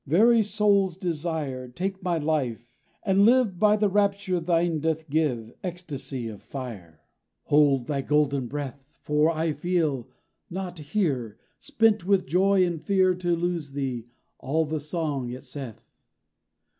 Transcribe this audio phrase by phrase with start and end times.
[0.07, 2.71] Very Soul's Desire, Take my life;
[3.03, 7.01] and live By the rapture thine doth give, ecstasy of fire!
[7.43, 8.83] Hold thy golden breath!
[9.03, 10.07] For I feel,
[10.49, 14.07] not hear Spent with joy and fear to lose thee,
[14.39, 15.83] all the song it saith.